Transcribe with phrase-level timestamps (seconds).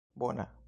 [0.15, 0.51] bona